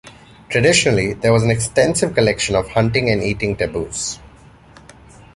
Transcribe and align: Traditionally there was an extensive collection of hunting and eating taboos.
Traditionally 0.49 1.13
there 1.13 1.31
was 1.31 1.43
an 1.43 1.51
extensive 1.51 2.15
collection 2.15 2.55
of 2.55 2.69
hunting 2.69 3.11
and 3.11 3.21
eating 3.21 3.55
taboos. 3.55 4.17